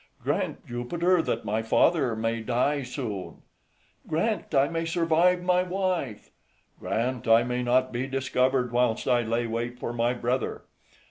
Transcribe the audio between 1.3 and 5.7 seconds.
my father may die soon!" "Grant I may survive my